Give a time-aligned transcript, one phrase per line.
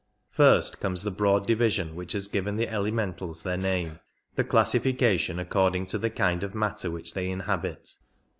[0.31, 3.99] First comes the broad division which has given the elementals their name—
[4.35, 7.97] the classification ac cording to the kind of matter which they inhabit.